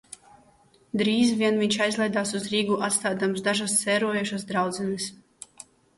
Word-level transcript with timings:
"Drīz 1.01 1.33
vien 1.41 1.59
viņš 1.63 1.77
aizlaidās 1.87 2.33
uz 2.39 2.47
Rīgu 2.53 2.77
atstādams 2.87 3.45
dažas 3.49 3.77
"sērojošas 3.83 4.47
draudzenes"." 4.53 5.07